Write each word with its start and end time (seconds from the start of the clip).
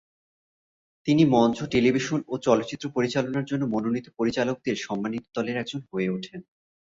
তিনি 1.07 1.23
মঞ্চ, 1.25 1.57
টেলিভিশন 1.73 2.19
ও 2.27 2.35
চলচ্চিত্র 2.37 2.85
পরিচালনার 2.95 3.45
জন্য 3.45 3.63
মনোনীত 3.65 4.07
পরিচালকদের 4.19 4.75
সম্মানিত 4.77 5.23
দলের 5.35 5.55
একজন 5.57 5.81
হয়ে 5.89 6.09
ওঠেন। 6.09 6.39